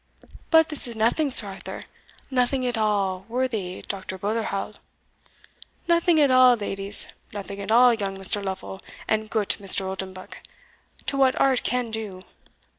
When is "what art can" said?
11.17-11.91